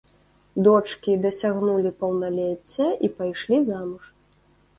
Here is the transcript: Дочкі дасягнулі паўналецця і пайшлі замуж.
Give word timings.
Дочкі 0.67 1.13
дасягнулі 1.25 1.91
паўналецця 1.99 2.87
і 3.09 3.11
пайшлі 3.21 3.61
замуж. 3.71 4.11